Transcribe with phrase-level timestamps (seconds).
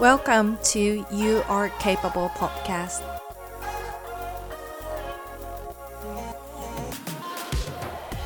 [0.00, 3.02] Welcome to You Are Capable Podcast.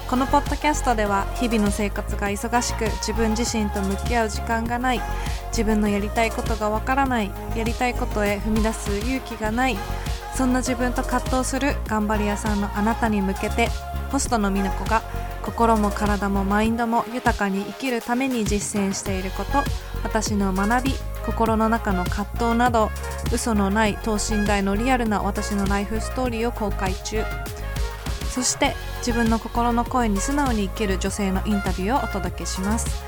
[0.06, 5.00] このポッドキャストでは日々の生活が忙しく自分自身と向き合う時間がない
[5.48, 9.78] 自分のやりたいことがわからないやりたいことへ踏み出す勇気がない
[10.36, 13.68] そんな自分と葛藤する頑張り屋さんのあなたに向けて
[14.10, 15.00] ホストの美奈子が
[15.42, 19.52] 心も体もマインドも豊かに生きるために実践していること
[20.04, 22.90] 私の学び心の中の葛藤など
[23.32, 27.24] 嘘のない等身大のリアルな私のライフストーリーを公開中。
[28.30, 33.02] そして自分の心の声に素直に生きる女性のインタビューをお届けします。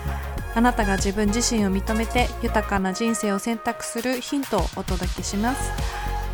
[0.55, 5.73] あなたが自分自身を認めて豊かな人生を選択するヒントをお届けします。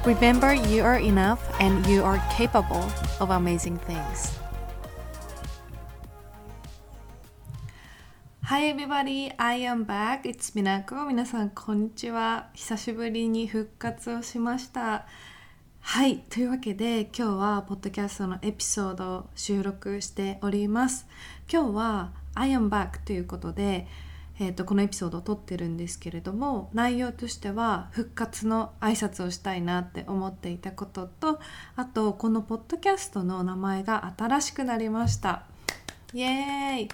[0.05, 2.83] Remember you are enough and you are capable
[3.21, 4.50] of amazing things.
[8.51, 10.23] Hi everybody, I am back.
[10.23, 11.07] It's Minako.
[11.07, 12.49] 皆さん、こんにちは。
[12.53, 15.07] 久しぶりに復活をしました。
[15.79, 21.07] はい、というわけで今日はポッドキャストのエピソードを収録しております。
[21.49, 23.87] 今日は I am back ということで、
[24.41, 31.39] えー、とこのエピソードを撮ってるんですけれども内容としては復活の挨拶をしたいなって思っていたことと
[31.77, 35.45] あとこのポッドキャストの名前が新しくなりました。
[36.13, 36.89] イエーイ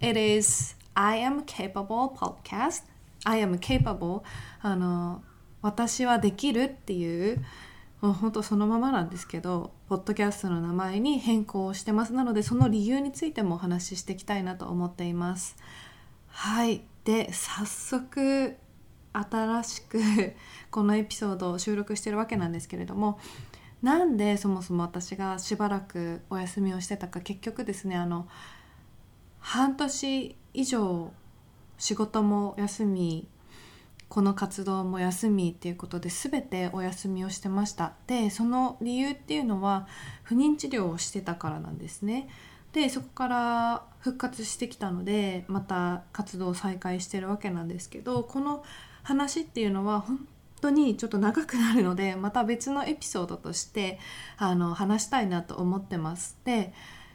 [0.00, 2.82] It is I am capable podcast.
[3.24, 4.22] I am capable.
[4.60, 5.22] あの
[5.62, 7.44] 私はできるっていう
[8.00, 12.12] もう本当そのままなんですけどポッドキャストの名前に変更してます。
[12.12, 15.56] なのでその理由についてもお話ししていきたいなと思っています。
[16.26, 16.82] はい。
[17.04, 18.56] で早速
[19.12, 20.00] 新しく
[20.72, 23.20] このエピソードを収録してるわけなんですけれども
[23.82, 28.26] なんでそもそも私がしばらくお休みをしてたか結局ですねあの
[29.40, 31.12] 半年以上
[31.78, 33.28] 仕事も休み
[34.08, 37.92] この活動も休みっていうことで全てお休みをしてました。
[38.06, 39.86] でその理由っていうのは
[40.22, 42.28] 不妊治療をしてたからなんですね。
[42.72, 48.62] でそこから復活してきたのでまた活動を再開してるわけなんですけどこの
[49.02, 50.26] 話っていうのは本
[50.60, 53.98] 当にちょっと長くなるのでまた別のエピソードとして
[54.36, 56.38] あの話したいなと思ってます。
[56.44, 56.72] で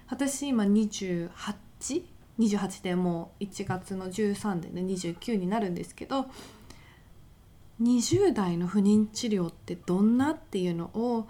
[0.09, 2.03] 私今28
[2.39, 6.27] 28でもう1月の13でね29になるんですけど
[7.81, 11.27] 20代の不妊治療ってどんなっていうのを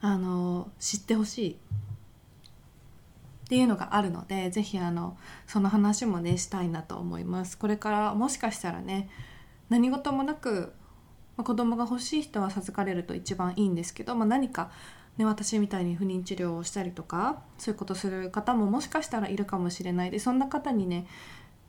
[0.00, 7.56] あの知ってほしいっていうのがあるのでぜひあのその話もねしたいなと思います。
[7.56, 9.08] これからもしかしたらね
[9.70, 10.74] 何事もなく、
[11.36, 14.70] まあ、子供が欲しい人は授かれると一番いいんですけど、まあ、何か
[15.18, 20.10] ね、私みたいに不妊治療をしたりとかそういうことする方ももしかしたらいるかもしれない。
[20.10, 21.06] でそんな方にね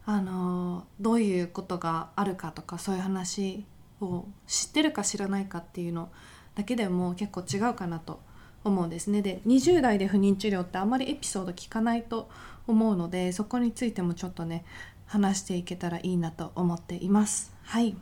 [0.06, 3.66] あのどういうことがあるかとかそういう話
[4.02, 6.10] を知ってるか知らないかっていうの
[6.56, 8.20] だけでも結構違うかなと
[8.64, 9.22] 思うんですね。
[9.22, 12.30] で20代で不妊治療ってあんまりエピソード聞かないと
[12.68, 14.64] 思うのでそこについてもちょっとね
[15.06, 17.52] 話していけたらいいなと思っています。
[17.64, 17.96] はい。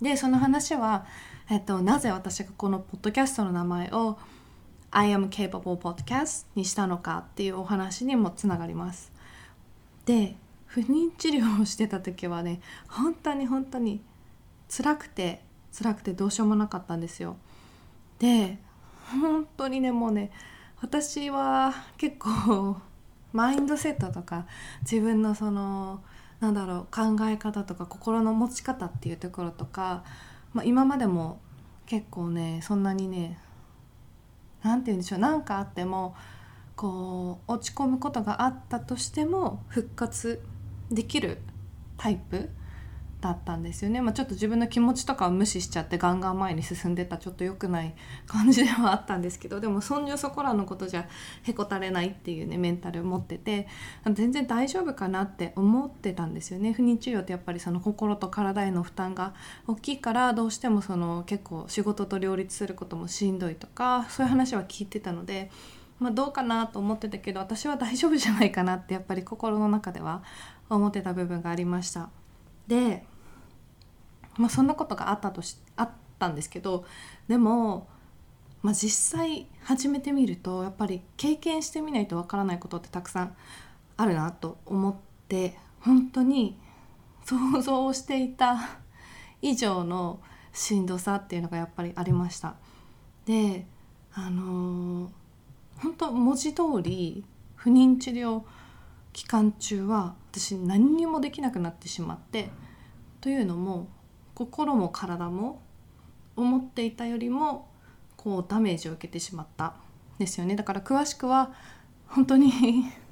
[0.00, 1.06] でその話は
[1.50, 4.18] えっと、なぜ私がこのポッドキャストの名前を
[4.90, 9.12] I am capable podcast にしたのかっていうお話にもつながります。
[10.06, 14.00] で不妊治療をしてた時はね本当に本当に
[14.68, 15.42] 辛くて
[15.76, 17.36] 辛くてどうしようもなかったんですよ。
[18.18, 18.58] で
[19.20, 20.30] 本当にねもうね
[20.80, 22.76] 私は結構
[23.34, 24.46] マインドセットとか
[24.82, 26.02] 自分のその
[26.40, 30.04] なんだろう考え方とか心の持ち方っていうところとか
[30.54, 31.40] まあ、今までも
[31.86, 33.38] 結構ねそんなにね
[34.62, 36.14] 何て言うんでしょう何かあっても
[36.76, 40.42] こう落ち込むことがあったとしても復活
[40.90, 41.38] できる
[41.98, 42.48] タイプ
[43.24, 47.94] だったんですよね、まあ、ちょっと自分の気持ちとかを無視しちゃってガンガン前に進んでたちょっと良くない
[48.26, 51.08] 感じではあったんですけどでもそんじょそこらのことじゃ
[51.42, 53.66] へこたれないっていうねメンタルを持ってて
[54.12, 59.32] 全然大丈夫かなって思ってたんですよね不妊治療ってやっぱりその心と体への負担が
[59.66, 65.50] 大きいからどうしてもその結構仕事と両立することもしんどいとかそういう話は聞いてたので。
[66.00, 70.24] まあ、どうかなと思ってたけど私は大丈夫じゃないかなってやっぱり心の中では
[70.68, 72.10] 思ってた部分がありました。
[72.66, 73.04] で
[74.36, 76.84] まあ、そんなことがあったとしあったんですけど
[77.28, 77.88] でも、
[78.62, 83.36] まあ、実際始めてみるとやっぱり経験してみないとわからないことってたくさん
[83.96, 84.94] あるなと思っ
[85.28, 86.58] て本当に
[87.24, 88.58] 想像していた
[89.40, 90.20] 以上の
[90.52, 92.54] しんどさっていうのがやっぱりありました。
[93.26, 93.66] で
[94.12, 95.10] あのー、
[95.78, 97.24] 本当文字通り
[97.56, 98.42] 不妊治療
[99.12, 102.50] 期間中は私何にもできなくなってしまって
[103.20, 103.88] というのも
[104.34, 105.62] 心も体も
[106.36, 107.68] 思っていたよりも
[108.16, 109.74] こうダメージを受けてしまった
[110.18, 110.56] ですよね。
[110.56, 111.52] だから詳しくは
[112.06, 112.52] 本当に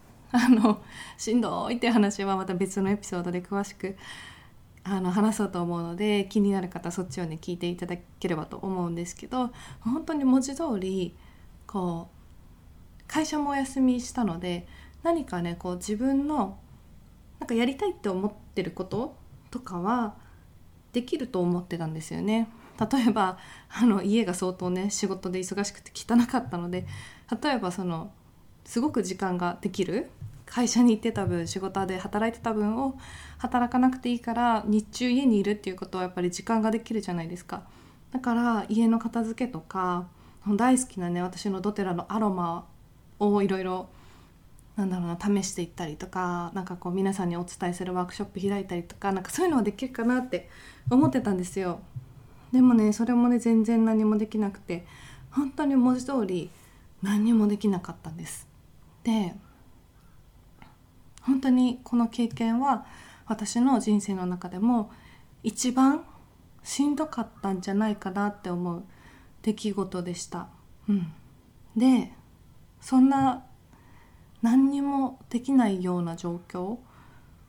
[0.32, 0.82] あの
[1.18, 3.96] しんどいって話はまた別のエピソードで詳しく
[4.84, 11.14] あの話そうと思うので気になる方そっちをね聞いていただければと思うんですけど本当に文字通り
[11.66, 14.66] こう会社もお休みしたので
[15.02, 16.58] 何かねこう自分の
[17.38, 19.14] なんかやりたいって思ってること
[19.50, 20.16] とかは
[20.92, 22.48] できると思ってたんですよね。
[22.78, 23.38] 例えば
[23.70, 26.86] あの家が相当ね仕事で忙しくて汚かったので
[27.42, 28.10] 例えばその
[28.64, 30.10] すごく時間ができる
[30.46, 32.98] 会社に行ってた分仕事で働いてた分を
[33.38, 37.62] 働かなくていいから日中家にいるっていうことはやっぱり時間ができるじゃないですか
[38.10, 40.08] だから家の片付けとか
[40.46, 42.66] 大好きなね私のドテラのアロマ
[43.18, 43.88] をいろいろ
[44.76, 50.48] なんだろうな試していったりとかなんかこう皆さんにお伝えするワークショップ開いたりとかなんかそういうのはできるかなって
[50.90, 51.80] 思ってたんですよ。
[52.52, 54.86] でもねそれもね全然何もできなくて
[55.30, 56.50] 本当に文字通り
[57.02, 58.46] 何もできなかったんです。
[59.04, 59.34] で
[61.22, 62.86] 本当にこの経験は
[63.26, 64.90] 私の人生の中でも
[65.42, 66.04] 一番
[66.62, 68.84] しんどかったんじゃないかなって思う
[69.42, 70.48] 出来事でした。
[70.88, 71.12] うん、
[71.76, 72.12] で
[72.80, 73.44] そんな
[74.42, 76.78] 何にもできないような状況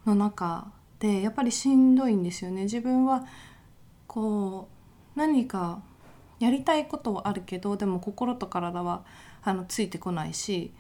[0.06, 2.64] の中でやっぱりしんどいんですよね。
[2.64, 3.26] 自分は
[4.08, 4.70] こ
[5.16, 5.82] う何か
[6.40, 9.04] やりたいことはあるけどでも心と体は
[9.44, 10.74] あのついてこないし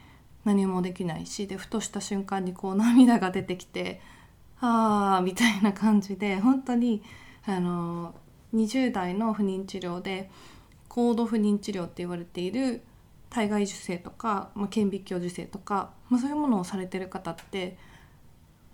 [0.45, 4.01] 何もできないしでふとした瞬間にこう涙が出てきて
[4.59, 7.01] ああみたいな感じで本当に
[7.45, 8.13] あの
[8.53, 10.29] 20代の不妊治療で
[10.87, 12.81] 高度不妊治療って言われている
[13.33, 17.77] 体外受精とか、まあ、顕微鏡受精とか、まあ、そういうものをされてる方って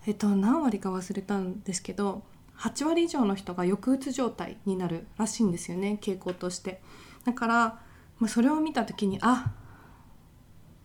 [0.06, 2.22] えっと何割か忘れたんですけど
[2.58, 6.82] 8割以上の人が抑うつ状態になるらしいんですよね傾向として。
[7.24, 7.54] だから、
[8.18, 9.52] まあ、それを見た時にあ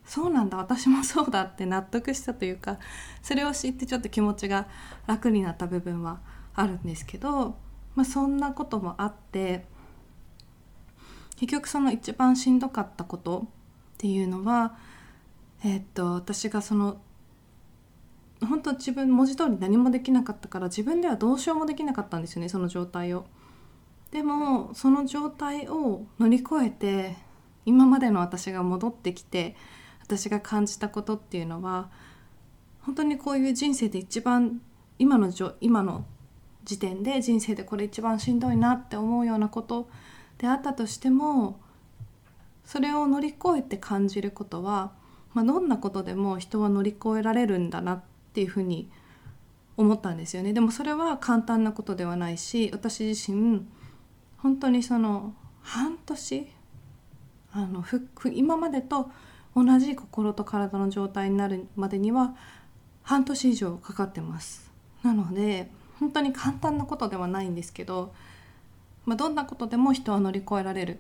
[0.06, 2.77] そうなんだ私もそうだって納得したというか
[3.22, 4.68] それを知ってちょっと気持ちが
[5.07, 6.22] 楽になった部分は
[6.54, 7.57] あるんですけど、
[7.95, 9.66] まあ、そんなこともあって
[11.38, 13.48] 結局その一番しんどかったこと
[13.96, 14.78] っていうのは、
[15.64, 16.98] えー、っと私がその
[18.42, 23.26] 本当自分文字通り何もできなかったから自分ではどうしようもできなかったんですよねその状態を。
[24.12, 27.16] でもその状態を乗り越えて
[27.66, 29.56] 今までの私が戻ってきて
[30.04, 31.90] 私が感じたことっていうのは
[32.82, 34.62] 本当にこういう人生で一番
[35.00, 36.06] 今の今の
[36.64, 39.90] 時点で人生でこれ一番しんどいなって思うようなこと
[40.38, 41.60] であったとしても
[42.66, 44.92] それを乗り越えて感じることは、
[45.34, 48.02] まあ、どんなことでも人は乗り越えられるんだなっ
[48.34, 48.90] ていうふうに
[49.78, 50.54] 思ったんですよね。
[50.54, 53.66] でもそれは簡単なことではないし私自身
[54.38, 56.48] 本当にその半年
[57.52, 59.10] あのふ今までと
[59.56, 62.36] 同じ心と体の状態になるまでには
[63.04, 64.72] 半年以上かかってます。
[65.04, 65.70] なので
[66.00, 68.14] 本当に簡単なことではないんですけど、
[69.06, 71.00] まあ、どんなことでも人は乗り越えられる。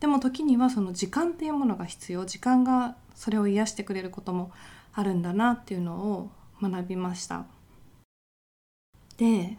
[0.00, 2.24] でも時にはその時間っていうものが必要。
[2.24, 4.50] 時間がそれを癒してくれることも
[4.94, 6.30] あるんだなっていうのを
[6.60, 7.44] 学びました。
[9.18, 9.58] で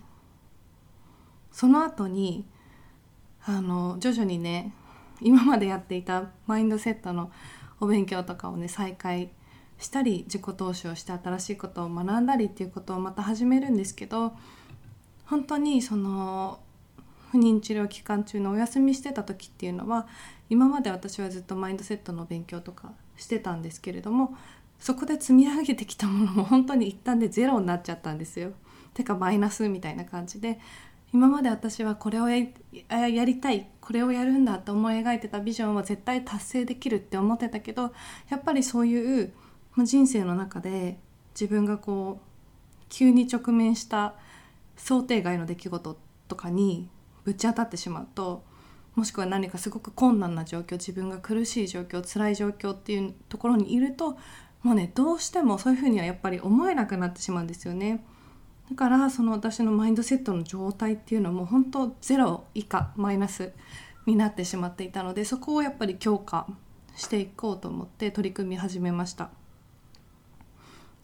[1.51, 2.45] その後に
[3.45, 4.73] あの徐々にね
[5.21, 7.31] 今までやっていたマインドセットの
[7.79, 9.29] お勉強とかをね再開
[9.77, 14.33] したり自己投資をして新しいことを学んだりっていうことをまた始めるんですけど
[15.25, 16.59] 本当にその
[17.31, 20.07] 不妊治療期間中のお休みしてた時っていうのは
[20.49, 24.35] 今まで私はずっとマインドセットの勉強とかしてたんですけれども
[24.79, 28.51] そこで積み上げてきたものも本当に一旦でゼロになっちゃったんですよ。
[28.93, 30.59] てかマイナスみたいな感じで
[31.13, 32.39] 今まで私はこれをや
[33.25, 37.93] りたいこれをやるんだと思い描いてたビジョンは絶対達成できるって思ってたけど
[38.29, 39.33] やっぱりそういう
[39.77, 40.99] 人生の中で
[41.33, 44.15] 自分がこう急に直面した
[44.75, 45.97] 想定外の出来事
[46.27, 46.89] とかに
[47.23, 48.43] ぶち当たってしまうと
[48.95, 54.17] もしくは何かすごく困難な状況自分が苦しい状況辛い状況っていうところにいると
[54.63, 58.03] もうねどうしてもそういうふうにはやっぱり思えなくなってしまうんですよね。
[58.69, 63.51] だからその私のマインドセットの状態っていうのも本当ゼロ以下マイナス
[64.05, 66.47] になってしまっていたのでそこをやっぱり強化
[66.95, 69.29] していこうと思って取り組み始めました。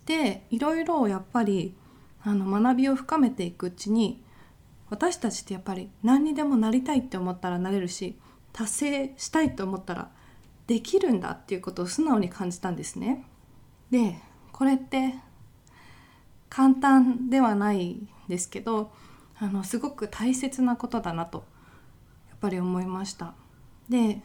[0.05, 1.75] でいろいろやっぱり
[2.23, 4.23] あの学びを深めていくうちに
[4.89, 8.17] 私たちってやっぱり何にでもなりたいって思ったらなれるし
[8.53, 10.09] 達成したいと思ったら
[10.67, 13.23] できるんだっていうことを素直に感じたんですね。
[13.91, 14.17] で
[14.51, 15.15] これって
[16.49, 18.91] 簡単ではないですけど
[19.39, 21.45] あのすごく大切なことだなと
[22.29, 23.33] やっぱり思いました
[23.87, 24.21] で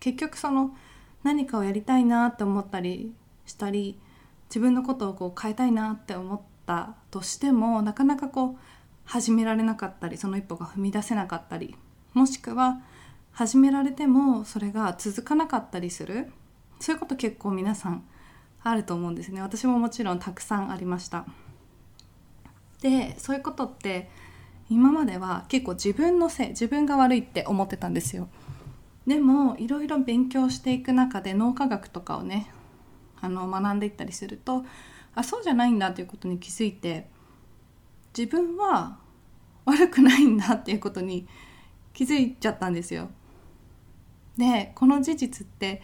[0.00, 0.76] 結局その
[1.22, 3.14] 何かをやりたいなって思ったり
[3.46, 3.98] したり
[4.48, 8.58] 自分のことをこう変えたいなって思ったとしてもなかなかこう
[9.08, 11.74] 始められなかったりその一歩が踏み出せなかったり
[12.12, 12.82] もしくは
[13.32, 16.30] 始められてもそれが続かなかったりする。
[16.80, 18.04] そういうこと結構皆さん
[18.62, 19.40] あると思うんですね。
[19.40, 21.24] 私ももちろんたくさんありました。
[22.82, 24.10] でそういうことって
[24.68, 28.28] 今までは結構自分のせい自分が悪いって思ってたんですよ。
[29.06, 32.50] でもいろいろ勉強していく中で脳科学とかをね
[33.22, 34.66] あの学んでいったりすると
[35.14, 37.08] あそうじゃないんだということに気づいて
[38.16, 38.98] 自分は
[39.64, 41.26] 悪くないんだっていうことに
[41.92, 43.10] 気づいちゃったんですよ。
[44.36, 45.82] でこの事実って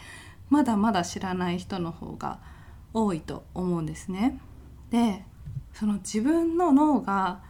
[0.49, 2.40] まだまだ知らない人の方が
[2.93, 4.40] 多いと思うんですね。
[4.90, 5.25] で
[5.73, 7.43] その自分の脳が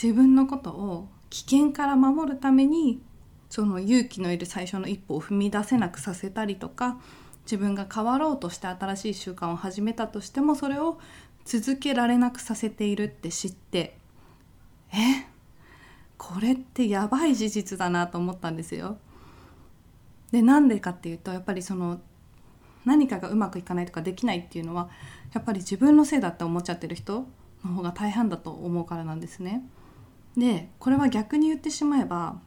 [0.00, 3.00] 自分のことを危険から守るために
[3.48, 6.98] その勇気のいる最初の一歩を踏み出せなくさせたりとか
[7.44, 10.98] 自分が変わろうとして新しい習慣を始めたとしてもそれを
[11.46, 13.96] 続けられなくさせているって知って
[14.92, 15.26] え？
[16.18, 18.98] これってやばい事実だなと思ったんですよ。
[20.32, 22.00] でなんでかっていうとやっぱりその
[22.84, 24.90] 何かがうまくいかないとかできないっていうのは
[25.32, 27.26] やっぱり自分のせいだって思っちゃってる人
[27.64, 29.62] の方が大半だと思うからなんですね。
[30.36, 32.40] でこれは逆に言ってしまえば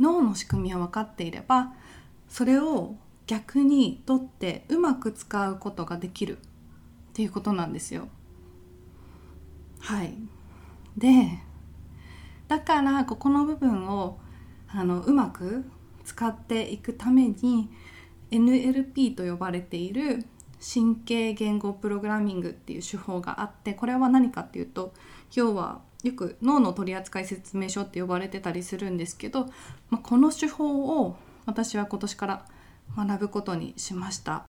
[0.00, 1.72] 脳の仕組みは分かっていれば
[2.28, 6.38] それを逆にとってうまく使うことができる
[7.18, 8.06] っていうことなんですよ。
[9.80, 10.14] はい
[10.96, 11.40] で
[12.46, 14.20] だからここの部分を
[14.68, 15.64] あのうまく
[16.04, 17.70] 使っていくために
[18.30, 20.26] NLP と呼ばれている
[20.62, 24.94] 神経言語プログラミングっていう手法があってこれは何かっていうと
[25.34, 29.46] 要はよく脳の取扱説明書って呼ばれてたりするんですけど、
[29.90, 32.46] まあ、この手法を私は今年から
[32.96, 34.47] 学ぶことにしました。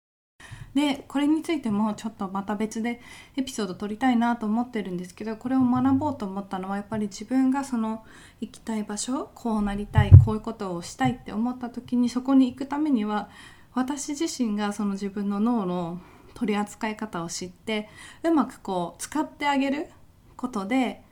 [0.78, 3.00] でこれについてもちょっとまた別で
[3.36, 8.04] エピソード撮りたいなと思ってるんですけどこれを学ぼうと思ったのはやっぱり自分がその
[8.40, 13.28] 行きたい場所こうなりたいこういうことをしたいって思った時にそこに行くためには
[13.74, 16.00] 私自身がその自分の脳の
[16.34, 17.88] 取り扱い方を知って
[18.22, 19.88] うまくこう使ってあげる
[20.36, 21.02] ことで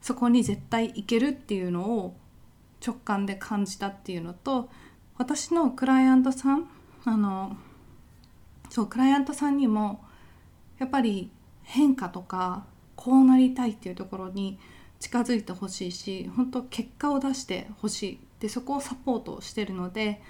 [0.00, 2.16] そこに絶対行けるっていうのを
[2.82, 4.70] 直感で感じたっていうのと
[5.18, 6.70] 私のクライアントさん
[7.04, 7.58] あの
[8.74, 10.02] そうクライアントさんにも
[10.80, 11.30] やっぱり
[11.62, 12.66] 変化とか
[12.96, 14.58] こうなりたいっていうところに
[14.98, 18.20] 近づいてほしいし本当結果を出してほしい。
[18.40, 20.20] でそこをサポートしてるので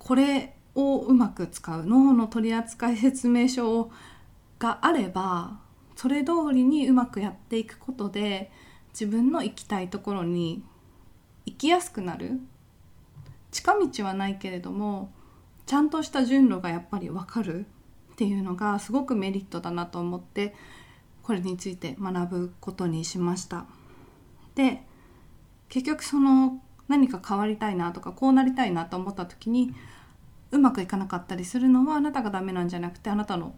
[0.00, 3.88] これをうまく使う脳の取扱説明書
[4.58, 5.60] があれば
[5.94, 8.50] それ通りにうまくやっていくことで
[8.90, 10.64] 自分の行きたいところに
[11.44, 12.40] 行きやすくなる。
[13.52, 15.12] 近道はないけれども
[15.66, 17.66] ちゃんとした順路がやっぱり分かる
[18.12, 20.54] っていうのがすごくメリットだなと思って
[21.22, 23.66] これについて学ぶことにしました。
[24.54, 24.82] で
[25.68, 29.74] 結局その何か変わりたいなとかこうなりたいなと思った時に
[30.52, 33.54] うまくいかなかったりするのはあなたがダメなんじゃなくてあなたの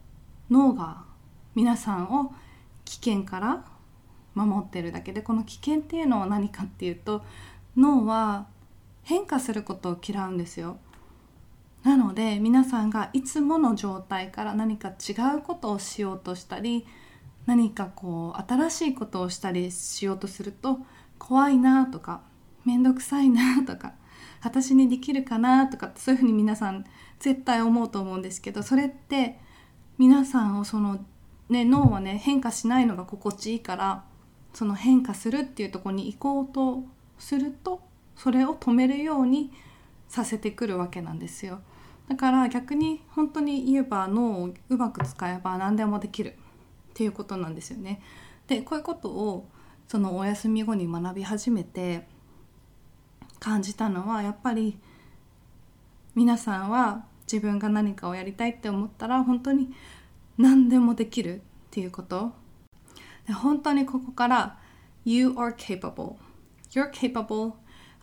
[0.51, 1.05] 脳が
[1.55, 2.33] 皆さんを
[2.87, 3.65] 危険から
[4.35, 7.23] 守ってるだけでこの危険っていうのは何かっていうと
[7.77, 8.47] 脳は
[9.03, 10.79] 変化することを嫌うんですよ。
[12.09, 16.87] ので皆さんがいつもの状態から何か違うことをしようとしたり
[17.45, 20.79] 何かこう新しいことをしたりしようとすると
[21.19, 22.23] 怖いなとか
[22.65, 23.93] 面倒くさいなとか
[24.43, 26.85] 私にできるかなとかそういうふうに皆さん
[27.19, 29.39] 絶対思うと思うんですけどそれって
[29.99, 31.05] 皆さんをその、
[31.51, 34.05] ね、脳はね変化しないのが心地いいから
[34.55, 36.85] その変化するっていうとこに行こうと
[37.19, 37.83] すると
[38.17, 39.53] それを止めるように
[40.09, 41.61] させてくるわけなんですよ。
[42.09, 46.35] だから逆に本当に言えば脳をうまく使えば何でもできる。
[46.91, 48.01] っていうことなんですよね。
[48.49, 49.49] でこういうことを
[49.87, 52.09] そのお休み後に学び始めて
[53.39, 54.79] 感じたのはやっぱり
[56.17, 59.71] 皆さんは自分が何かをやりたいって思ったら本当に
[60.39, 61.43] 何でもできる。
[61.69, 62.33] っていうこと。
[63.43, 64.59] 本当にここから
[65.05, 66.17] You are capable.
[66.71, 67.53] You're capable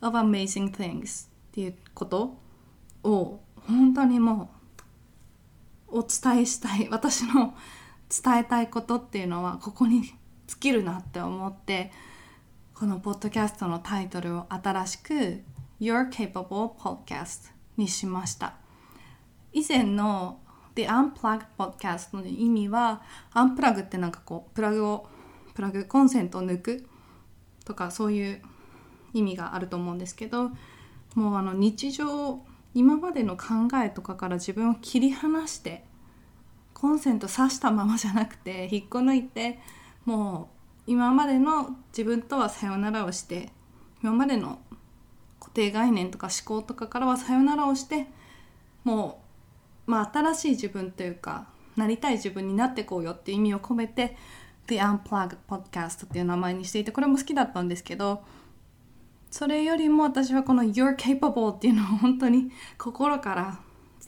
[0.01, 1.27] of amazing things.
[1.27, 2.37] っていうこと
[3.03, 4.49] を本当にも
[5.89, 7.55] うお伝えしたい 私の
[8.09, 10.03] 伝えたいことっていうのはここに
[10.47, 11.91] 尽きるなって思って
[12.73, 15.41] このポッドキャストのタイトルを新しく
[15.79, 18.55] Your Capable Podcast にしました。
[19.53, 20.39] 以前の
[20.75, 25.07] The Unplugged Podcast の意味はアンプラグってなんかこうプラグを
[25.53, 26.85] プラグコンセントを抜く
[27.63, 28.41] とかそういう
[29.13, 30.51] 意味があると思うんですけど
[31.15, 32.41] もうあの日常
[32.75, 33.45] 今までの考
[33.83, 35.85] えとかから自分を切り離して
[36.73, 39.59] コンセント挿したままじゃなくて引っこ抜いて
[40.03, 40.49] も
[40.87, 43.49] う今までの自分とはさよならをして
[44.03, 44.59] 今までの
[45.39, 48.07] 固定概念とか思考とかからはさよならをして
[48.83, 49.23] も
[49.87, 54.17] う、まあ、新しい自分というかなりたい自分になってこうよっていう意味を込めて
[54.67, 58.21] The Unplugged Podcast っていう名前にしていてこれも好きだったんですけど
[59.35, 63.59] それよりも私はこの You're capable っていうのを本当に心から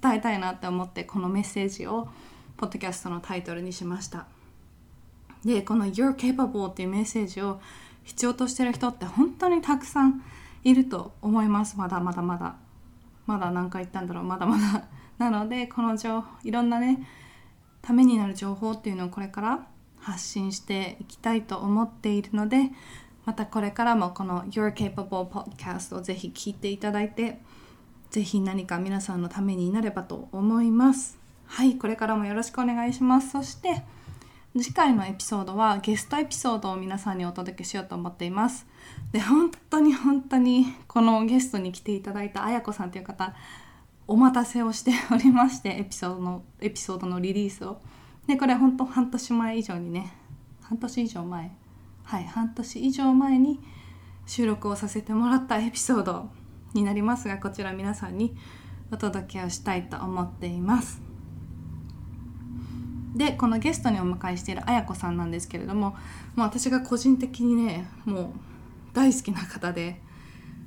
[0.01, 2.07] 伝えたいなって思ってこのメッセージを
[2.55, 4.25] ポッドキャストのタイトルにしました。
[5.43, 7.59] でこの You're capable っていうメッセージを
[8.05, 10.23] 必要としてる人って本当にたくさん
[10.63, 11.77] いると思います。
[11.77, 12.55] まだまだまだ。
[13.25, 14.23] まだ何回言ったんだろう。
[14.23, 14.85] まだまだ。
[15.19, 17.05] なのでこの情いろんなね
[17.81, 19.67] ためになる情報っていうのをこれから
[19.99, 22.71] 発信していきたいと思っているので
[23.27, 27.39] またこれからもこの Your Capable Podcast をぜひ聞いていただいて
[28.09, 31.19] ぜひ何か皆さんのためになればと思います。
[31.45, 33.31] はいこれからもよろしくお願いします。
[33.31, 33.83] そして
[34.57, 38.65] 次回のエピソードはゲストエピソードを皆さんにお届けしようと思っています。
[39.11, 43.35] で本当に本当にこのゲストに来ていただいたあやこさんという方
[44.07, 47.81] お待たせをしておりましてエピソードのエピソードのリリースを。
[48.25, 50.13] でこれ本当半年前以上にね
[50.61, 51.51] 半年以上前
[52.07, 53.59] はい半年以上前に
[54.25, 56.29] 収録をさせてもらったエピソード
[56.73, 58.33] になりますがこちら皆さんに
[58.89, 61.01] お届けをしたいと思っています。
[63.13, 65.95] でこのゲストにお迎えしているあやこさんなんですけれどもも
[66.37, 68.27] う私が個人的にねもう
[68.93, 69.99] 大好きな方で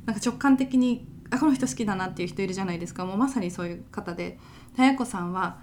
[0.04, 3.06] なんか直感的にあこの人好きだなっていう人いるじゃないですか。
[3.06, 4.38] もうまさにそういう方で
[4.76, 5.58] あやこさんは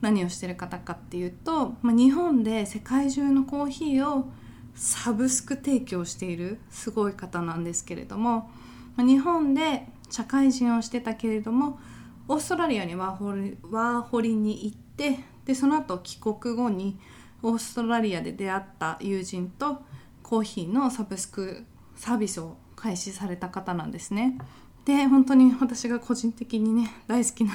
[0.00, 4.30] 何をしてる方かっていうと、まあ、日本で世界中のコーヒーを
[4.78, 8.50] サブスク提供しているすごい方なんですけれども
[8.96, 11.80] 日本で社会人をしてたけれども
[12.28, 16.98] オーストラリアにワーホリワーホリに行ってでその後帰国後に
[17.42, 19.82] オーストラリアで出会った友人と
[20.22, 21.64] コーヒーのサブスク
[21.96, 24.38] サービスを開始された方なんですね。
[24.84, 27.52] で本当に私が個人的にね大好きな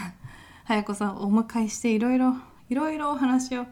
[0.65, 2.35] 早子さんをお迎えしていろいろ
[2.69, 3.65] いろいろお話を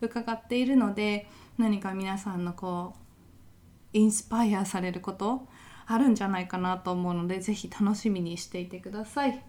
[0.00, 5.46] 伺っているので何か皆さんのこうインスパイアされること
[5.86, 9.42] あるんじゃないかなと思うのでぜひ楽しみにしていてください。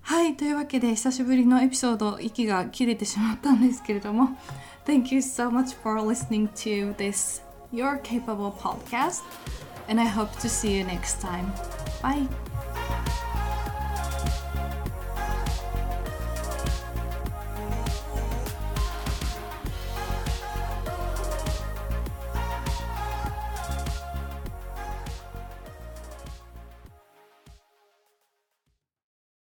[0.00, 4.38] はいというわけで久しぶりのエピソード息が切れてしまったんですけれども
[4.86, 9.22] Thank you so much for listening to this Your Capable podcast
[9.88, 11.52] and I hope to see you next time.
[12.02, 12.47] Bye!